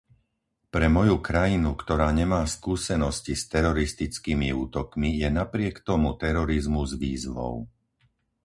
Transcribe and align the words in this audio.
Pre 0.73 0.87
moju 0.95 1.17
krajinu, 1.29 1.71
ktorá 1.81 2.09
nemá 2.21 2.41
skúsenosti 2.55 3.33
s 3.37 3.43
teroristickými 3.53 4.49
útokmi, 4.65 5.09
je 5.21 5.29
napriek 5.41 5.75
tomu 5.89 6.09
terorizmus 6.23 6.91
výzvou. 7.03 7.55